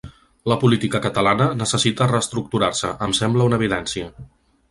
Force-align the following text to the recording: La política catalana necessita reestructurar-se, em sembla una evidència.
La 0.51 0.55
política 0.61 1.01
catalana 1.03 1.49
necessita 1.59 2.07
reestructurar-se, 2.13 2.91
em 3.09 3.15
sembla 3.21 3.47
una 3.51 3.63
evidència. 3.63 4.09